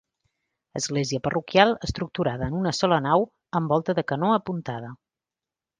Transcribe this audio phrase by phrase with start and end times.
[0.79, 3.29] Església parroquial estructurada en una sola nau,
[3.61, 4.93] amb volta de canó apuntada.